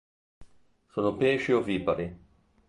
Sono 0.93 1.13
pesci 1.15 1.51
ovipari. 1.51 2.07